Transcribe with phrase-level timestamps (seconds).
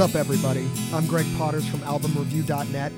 [0.00, 0.66] What's up, everybody?
[0.94, 2.90] I'm Greg Potters from AlbumReview.net,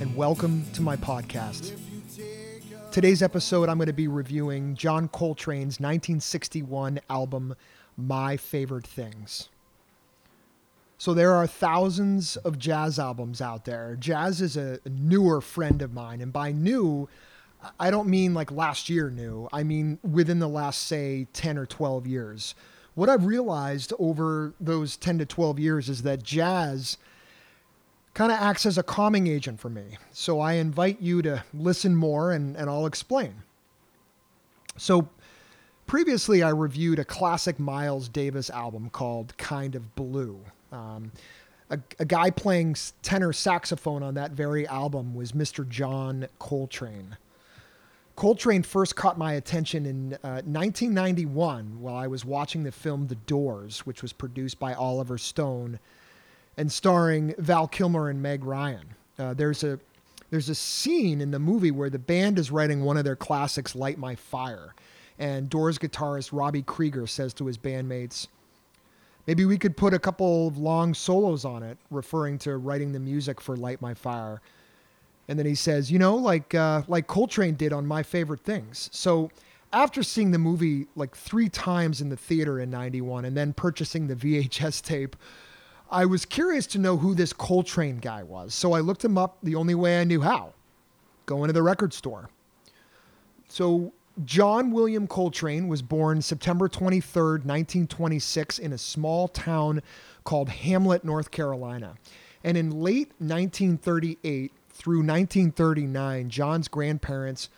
[0.00, 1.78] and welcome to my podcast.
[2.90, 7.54] Today's episode, I'm going to be reviewing John Coltrane's 1961 album,
[7.98, 9.50] My Favorite Things.
[10.96, 13.94] So, there are thousands of jazz albums out there.
[14.00, 17.10] Jazz is a newer friend of mine, and by new,
[17.78, 21.66] I don't mean like last year new, I mean within the last, say, 10 or
[21.66, 22.54] 12 years
[22.98, 26.96] what I've realized over those 10 to 12 years is that jazz
[28.12, 29.98] kind of acts as a calming agent for me.
[30.10, 33.34] So I invite you to listen more and, and I'll explain.
[34.76, 35.08] So
[35.86, 40.40] previously, I reviewed a classic Miles Davis album called Kind of Blue.
[40.72, 41.12] Um,
[41.70, 45.66] a, a, guy playing tenor saxophone on that very album was Mr.
[45.68, 47.16] John Coltrane.
[48.18, 53.14] Coltrane first caught my attention in uh, 1991 while I was watching the film The
[53.14, 55.78] Doors, which was produced by Oliver Stone
[56.56, 58.96] and starring Val Kilmer and Meg Ryan.
[59.20, 59.78] Uh, there's a
[60.30, 63.76] there's a scene in the movie where the band is writing one of their classics,
[63.76, 64.74] "Light My Fire,"
[65.16, 68.26] and Doors guitarist Robbie Krieger says to his bandmates,
[69.28, 72.98] "Maybe we could put a couple of long solos on it," referring to writing the
[72.98, 74.40] music for "Light My Fire."
[75.28, 78.88] And then he says, you know, like uh, like Coltrane did on My Favorite Things.
[78.92, 79.30] So
[79.72, 84.06] after seeing the movie like three times in the theater in 91 and then purchasing
[84.06, 85.16] the VHS tape,
[85.90, 88.54] I was curious to know who this Coltrane guy was.
[88.54, 90.54] So I looked him up the only way I knew how
[91.26, 92.30] going to the record store.
[93.48, 93.92] So
[94.24, 99.82] John William Coltrane was born September 23rd, 1926, in a small town
[100.24, 101.94] called Hamlet, North Carolina.
[102.42, 107.48] And in late 1938, through 1939, John's grandparents,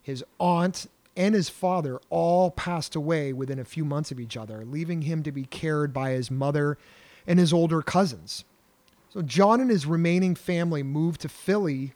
[0.00, 4.64] his aunt, and his father all passed away within a few months of each other,
[4.64, 6.78] leaving him to be cared by his mother
[7.26, 8.44] and his older cousins.
[9.10, 11.94] So John and his remaining family moved to Philly,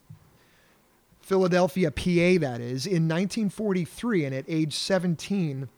[1.21, 4.25] Philadelphia, PA, that is, in 1943.
[4.25, 5.69] And at age 17,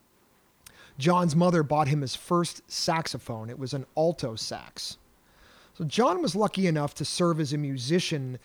[0.98, 3.50] John's mother bought him his first saxophone.
[3.50, 4.96] It was an alto sax.
[5.76, 8.38] So John was lucky enough to serve as a musician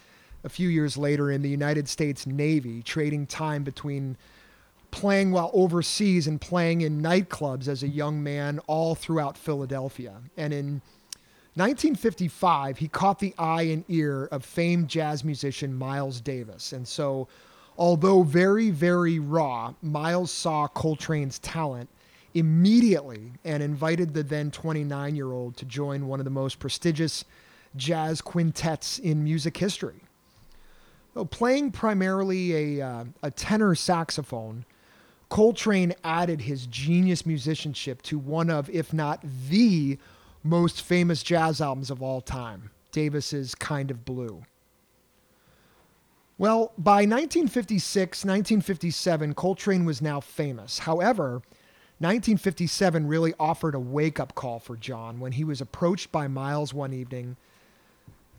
[0.43, 4.17] a few years later in the United States Navy, trading time between
[4.91, 10.15] playing while overseas and playing in nightclubs as a young man all throughout Philadelphia.
[10.37, 10.81] And in
[11.55, 16.73] 1955, he caught the eye and ear of famed jazz musician Miles Davis.
[16.73, 17.27] And so,
[17.77, 21.89] although very, very raw, Miles saw Coltrane's talent
[22.33, 27.25] immediately and invited the then 29 year old to join one of the most prestigious
[27.75, 30.01] jazz quintets in music history.
[31.19, 34.63] So playing primarily a, uh, a tenor saxophone,
[35.27, 39.97] Coltrane added his genius musicianship to one of, if not the
[40.45, 44.43] most famous jazz albums of all time, Davis's Kind of Blue.
[46.37, 50.79] Well, by 1956, 1957, Coltrane was now famous.
[50.79, 51.41] However,
[51.97, 56.73] 1957 really offered a wake up call for John when he was approached by Miles
[56.73, 57.35] one evening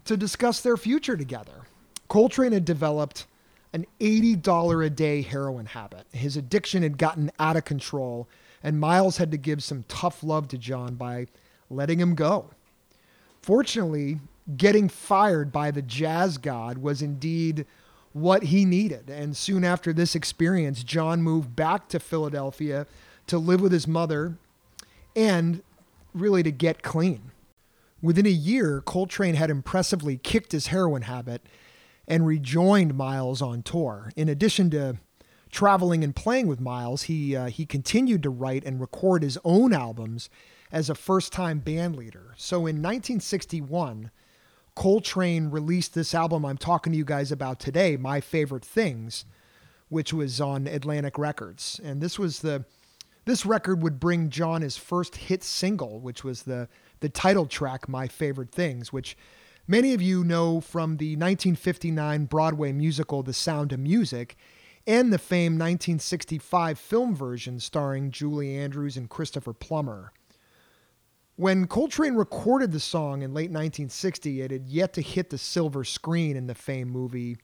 [0.06, 1.66] to discuss their future together.
[2.10, 3.26] Coltrane had developed
[3.72, 6.08] an $80 a day heroin habit.
[6.10, 8.28] His addiction had gotten out of control,
[8.64, 11.28] and Miles had to give some tough love to John by
[11.70, 12.50] letting him go.
[13.40, 14.18] Fortunately,
[14.56, 17.64] getting fired by the jazz god was indeed
[18.12, 19.08] what he needed.
[19.08, 22.88] And soon after this experience, John moved back to Philadelphia
[23.28, 24.36] to live with his mother
[25.14, 25.62] and
[26.12, 27.30] really to get clean.
[28.02, 31.42] Within a year, Coltrane had impressively kicked his heroin habit
[32.10, 34.12] and rejoined Miles on tour.
[34.16, 34.98] In addition to
[35.50, 39.72] traveling and playing with Miles, he uh, he continued to write and record his own
[39.72, 40.28] albums
[40.72, 42.34] as a first-time band leader.
[42.36, 44.10] So in 1961,
[44.74, 49.24] Coltrane released this album I'm talking to you guys about today, My Favorite Things,
[49.88, 51.80] which was on Atlantic Records.
[51.82, 52.64] And this was the
[53.24, 56.68] this record would bring John his first hit single, which was the
[56.98, 59.16] the title track My Favorite Things, which
[59.70, 64.36] Many of you know from the 1959 Broadway musical The Sound of Music
[64.84, 70.12] and the famed 1965 film version starring Julie Andrews and Christopher Plummer.
[71.36, 75.84] When Coltrane recorded the song in late 1960, it had yet to hit the silver
[75.84, 77.36] screen in the famed movie.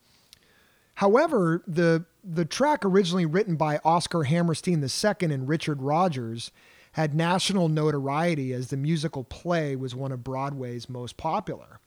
[0.95, 6.51] However, the, the track originally written by Oscar Hammerstein II and Richard Rodgers
[6.91, 11.79] had national notoriety as the musical play was one of Broadway's most popular.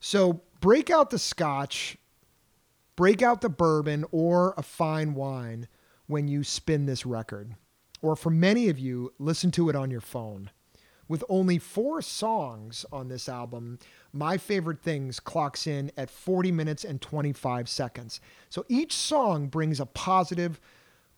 [0.00, 1.96] So break out the scotch,
[2.96, 5.68] break out the bourbon or a fine wine
[6.06, 7.54] when you spin this record.
[8.02, 10.50] Or for many of you, listen to it on your phone.
[11.08, 13.78] With only four songs on this album,
[14.12, 18.20] My Favorite Things clocks in at 40 minutes and 25 seconds.
[18.48, 20.60] So each song brings a positive,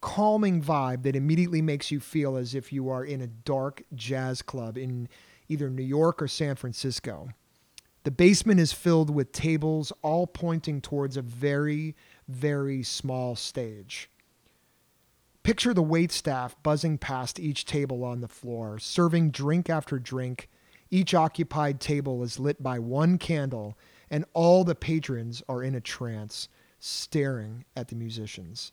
[0.00, 4.42] calming vibe that immediately makes you feel as if you are in a dark jazz
[4.42, 5.08] club in
[5.48, 7.30] either New York or San Francisco.
[8.08, 11.94] The basement is filled with tables, all pointing towards a very,
[12.26, 14.08] very small stage.
[15.42, 20.48] Picture the wait staff buzzing past each table on the floor, serving drink after drink.
[20.90, 23.76] Each occupied table is lit by one candle,
[24.08, 28.72] and all the patrons are in a trance, staring at the musicians.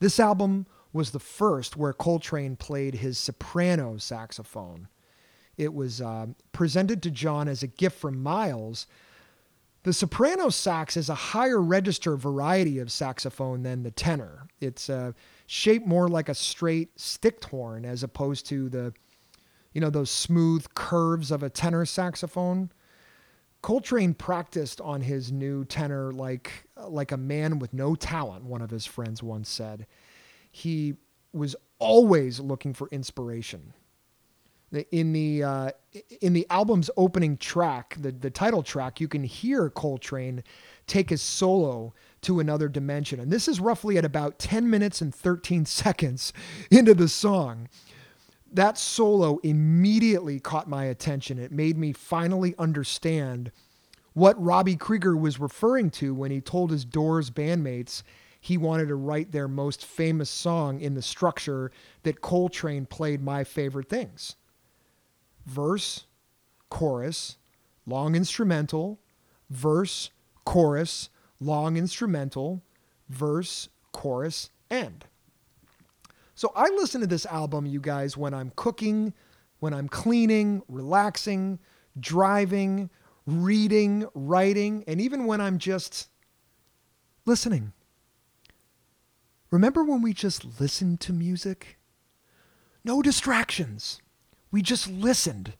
[0.00, 4.88] This album was the first where Coltrane played his soprano saxophone.
[5.56, 8.86] It was uh, presented to John as a gift from Miles.
[9.84, 14.48] The soprano sax is a higher register variety of saxophone than the tenor.
[14.60, 15.12] It's uh,
[15.46, 18.94] shaped more like a straight sticked horn as opposed to the,
[19.72, 22.70] you know, those smooth curves of a tenor saxophone.
[23.60, 28.70] Coltrane practiced on his new tenor like like a man with no talent, one of
[28.70, 29.86] his friends once said.
[30.50, 30.94] He
[31.32, 33.74] was always looking for inspiration
[34.76, 35.70] in the uh,
[36.20, 40.42] in the album's opening track, the the title track, you can hear Coltrane
[40.86, 45.14] take his solo to another dimension, and this is roughly at about 10 minutes and
[45.14, 46.32] 13 seconds
[46.70, 47.68] into the song.
[48.52, 51.38] That solo immediately caught my attention.
[51.38, 53.50] It made me finally understand
[54.12, 58.02] what Robbie Krieger was referring to when he told his Doors bandmates
[58.40, 61.72] he wanted to write their most famous song in the structure
[62.04, 64.36] that Coltrane played My Favorite Things
[65.46, 66.06] verse,
[66.70, 67.36] chorus,
[67.86, 69.00] long instrumental,
[69.50, 70.10] verse,
[70.44, 71.10] chorus,
[71.40, 72.62] long instrumental,
[73.08, 75.04] verse, chorus, end.
[76.34, 79.14] So I listen to this album, you guys, when I'm cooking,
[79.60, 81.58] when I'm cleaning, relaxing,
[81.98, 82.90] driving,
[83.26, 86.08] reading, writing, and even when I'm just
[87.24, 87.72] listening.
[89.50, 91.78] Remember when we just listened to music?
[92.82, 94.00] No distractions.
[94.54, 95.54] We just listened.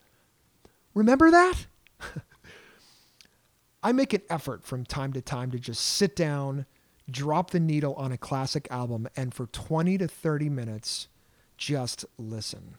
[0.94, 1.67] Remember that?
[3.82, 6.64] I make an effort from time to time to just sit down,
[7.11, 11.08] drop the needle on a classic album, and for 20 to 30 minutes,
[11.56, 12.76] just listen.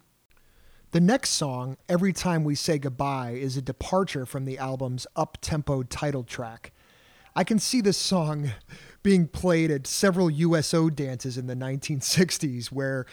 [0.92, 5.38] The next song, Every Time We Say Goodbye, is a departure from the album's up
[5.42, 6.72] tempo title track.
[7.36, 8.52] I can see this song
[9.04, 13.06] being played at several USO dances in the 1960s where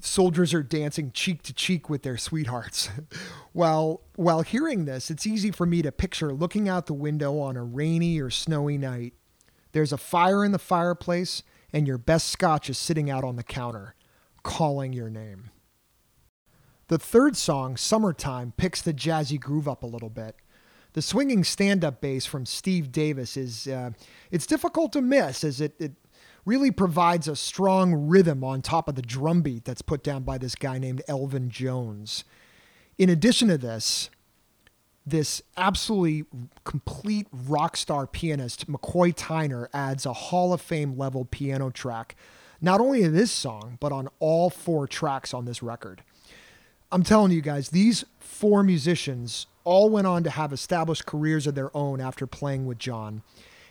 [0.00, 2.90] soldiers are dancing cheek to cheek with their sweethearts.
[3.52, 7.56] while while hearing this, it's easy for me to picture looking out the window on
[7.56, 9.14] a rainy or snowy night.
[9.72, 11.42] There's a fire in the fireplace
[11.72, 13.94] and your best scotch is sitting out on the counter,
[14.42, 15.50] calling your name.
[16.88, 20.34] The third song, Summertime, picks the jazzy groove up a little bit.
[20.92, 23.90] The swinging stand-up bass from Steve Davis is uh,
[24.32, 25.92] it's difficult to miss as it, it
[26.44, 30.38] really provides a strong rhythm on top of the drum beat that's put down by
[30.38, 32.24] this guy named Elvin Jones.
[32.98, 34.10] In addition to this,
[35.06, 36.24] this absolutely
[36.64, 42.16] complete rock star pianist, McCoy Tyner, adds a Hall of Fame level piano track,
[42.60, 46.02] not only in this song, but on all four tracks on this record.
[46.92, 51.54] I'm telling you guys, these four musicians all went on to have established careers of
[51.54, 53.22] their own after playing with John.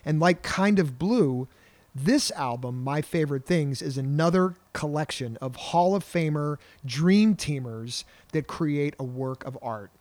[0.05, 1.48] And like Kind of Blue,
[1.96, 8.48] this album, My Favorite Things, is another collection of Hall of Famer dream teamers that
[8.48, 9.91] create a work of art.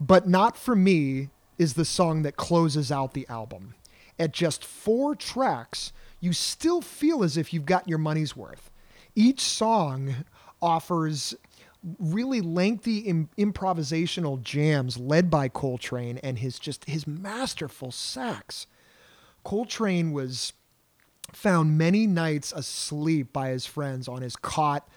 [0.00, 3.74] But Not For Me is the song that closes out the album.
[4.18, 8.70] At just four tracks, you still feel as if you've got your money's worth.
[9.14, 10.24] Each song
[10.60, 11.34] offers
[11.98, 18.66] really lengthy Im- improvisational jams led by Coltrane and his just his masterful sax.
[19.44, 20.52] Coltrane was
[21.32, 24.88] found many nights asleep by his friends on his cot,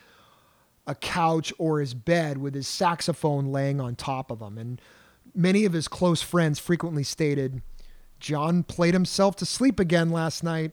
[0.87, 4.57] a couch, or his bed with his saxophone laying on top of him.
[4.57, 4.81] And
[5.35, 7.61] many of his close friends frequently stated,
[8.19, 10.71] John played himself to sleep again last night.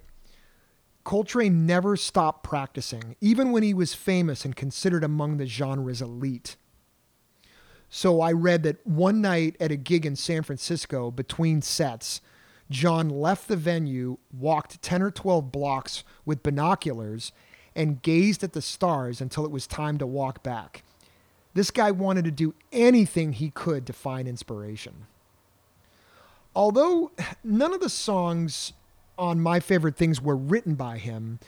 [1.05, 6.57] Coltrane never stopped practicing, even when he was famous and considered among the genre's elite.
[7.89, 12.21] So I read that one night at a gig in San Francisco between sets,
[12.71, 17.33] John left the venue, walked 10 or 12 blocks with binoculars,
[17.75, 20.83] and gazed at the stars until it was time to walk back.
[21.55, 25.07] This guy wanted to do anything he could to find inspiration.
[26.55, 28.73] Although none of the songs
[29.19, 31.39] on My Favorite Things were written by him,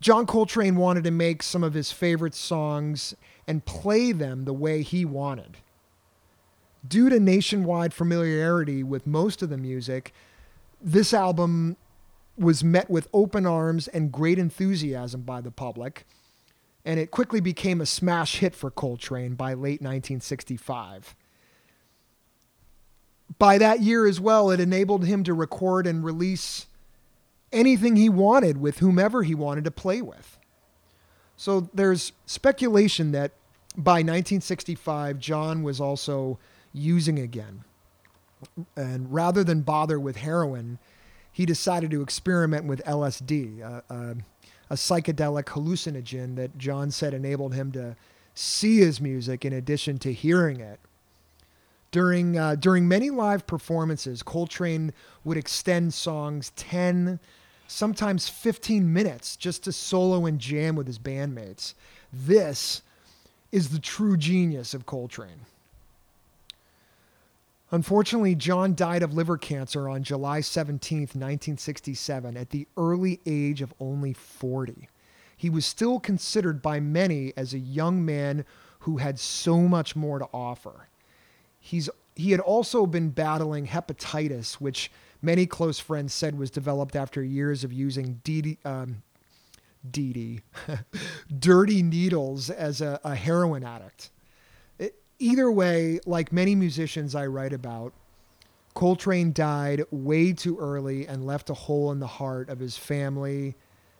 [0.00, 3.14] John Coltrane wanted to make some of his favorite songs
[3.46, 5.58] and play them the way he wanted.
[6.86, 10.14] Due to nationwide familiarity with most of the music,
[10.80, 11.76] this album
[12.36, 16.06] was met with open arms and great enthusiasm by the public,
[16.84, 21.16] and it quickly became a smash hit for Coltrane by late 1965.
[23.38, 26.66] By that year as well, it enabled him to record and release
[27.52, 30.38] anything he wanted with whomever he wanted to play with.
[31.36, 33.32] So there's speculation that
[33.76, 36.38] by 1965, John was also
[36.72, 37.64] using again.
[38.76, 40.78] And rather than bother with heroin,
[41.32, 44.16] he decided to experiment with LSD, a,
[44.70, 47.96] psychedelic hallucinogen that John said enabled him to
[48.34, 50.78] see his music in addition to hearing it.
[51.90, 54.92] During, uh, during many live performances, Coltrane
[55.24, 57.18] would extend songs 10,
[57.66, 61.74] sometimes 15 minutes just to solo and jam with his bandmates.
[62.12, 62.82] This
[63.52, 65.46] is the true genius of Coltrane.
[67.70, 73.74] Unfortunately, John died of liver cancer on July 17, 1967, at the early age of
[73.78, 74.88] only 40.
[75.36, 78.46] He was still considered by many as a young man
[78.80, 80.88] who had so much more to offer.
[81.60, 87.22] He's, he had also been battling hepatitis, which many close friends said was developed after
[87.22, 89.02] years of using DD, um,
[89.90, 90.40] DD,
[91.38, 94.10] dirty needles as a, a heroin addict
[95.18, 97.92] either way, like many musicians I write about,
[98.74, 103.56] Coltrane died way too early and left a hole in the heart of his family,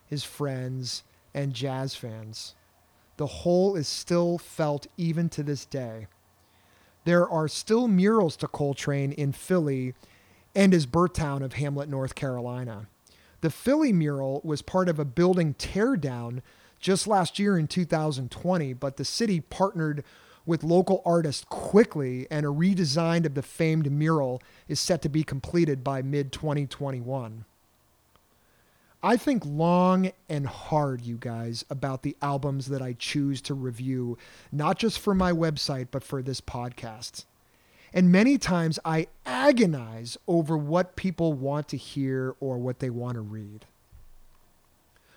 [0.06, 1.02] his friends,
[1.34, 2.54] and jazz fans.
[3.16, 6.06] The hole is still felt even to this day.
[7.04, 9.94] There are still murals to Coltrane in Philly
[10.54, 12.86] and his birth town of Hamlet, North Carolina.
[13.40, 16.42] The Philly mural was part of a building teardown
[16.80, 20.04] just last year in 2020, but the city partnered
[20.48, 25.22] with local artists quickly, and a redesign of the famed mural is set to be
[25.22, 27.44] completed by mid 2021.
[29.02, 34.16] I think long and hard, you guys, about the albums that I choose to review,
[34.50, 37.26] not just for my website, but for this podcast.
[37.92, 43.16] And many times I agonize over what people want to hear or what they want
[43.16, 43.66] to read.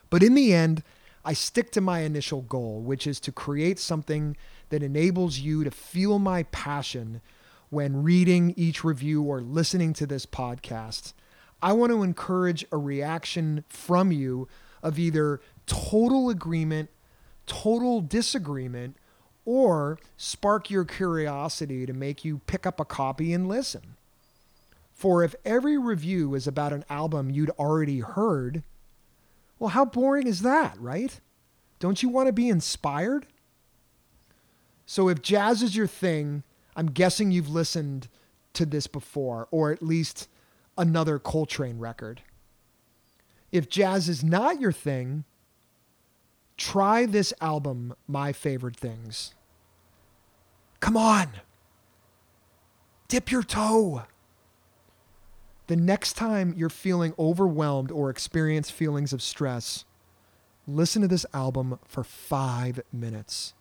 [0.09, 0.83] But in the end,
[1.23, 4.35] I stick to my initial goal, which is to create something
[4.69, 7.21] that enables you to feel my passion
[7.69, 11.13] when reading each review or listening to this podcast.
[11.61, 14.47] I want to encourage a reaction from you
[14.81, 16.89] of either total agreement,
[17.45, 18.97] total disagreement,
[19.45, 23.95] or spark your curiosity to make you pick up a copy and listen.
[24.91, 28.63] For if every review is about an album you'd already heard,
[29.61, 31.19] well, how boring is that, right?
[31.77, 33.27] Don't you want to be inspired?
[34.87, 36.41] So if jazz is your thing,
[36.75, 38.07] I'm guessing you've listened
[38.53, 40.27] to this before, or at least
[40.79, 42.23] another Coltrane record.
[43.51, 45.25] If jazz is not your thing,
[46.57, 49.35] try this album, My Favorite Things.
[50.79, 51.27] Come on,
[53.07, 54.05] dip your toe.
[55.71, 59.85] The next time you're feeling overwhelmed or experience feelings of stress,
[60.67, 63.53] listen to this album for five minutes.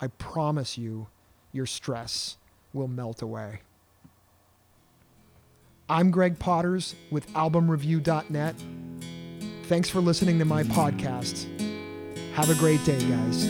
[0.00, 1.08] I promise you,
[1.52, 2.38] your stress
[2.72, 3.60] will melt away.
[5.90, 8.54] I'm Greg Potters with albumreview.net.
[9.64, 11.46] Thanks for listening to my podcast.
[12.32, 13.44] Have a great day, guys.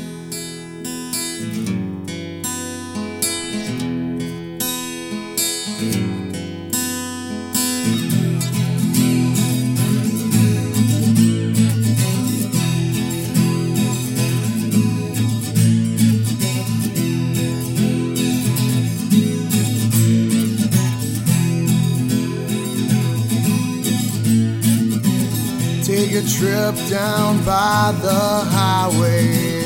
[26.23, 29.65] A trip down by the highway.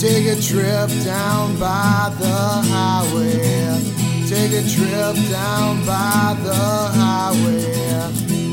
[0.00, 2.36] Take a trip down by the
[2.72, 3.80] highway.
[4.28, 6.54] Take a trip down by the
[7.00, 7.72] highway.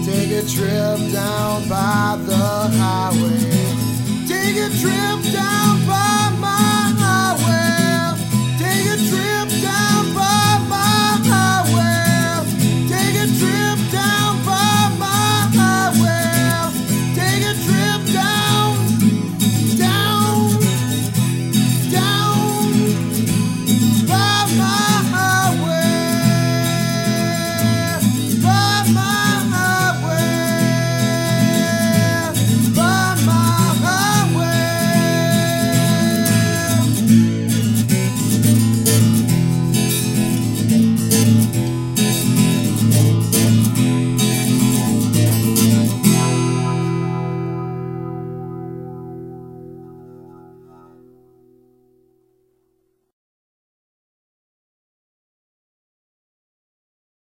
[0.05, 2.45] Take a trip down by the
[2.79, 3.51] highway.
[4.27, 5.10] Take a trip